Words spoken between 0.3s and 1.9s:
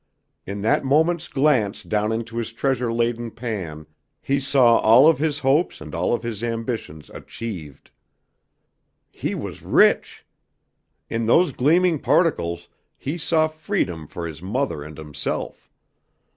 In that moment's glance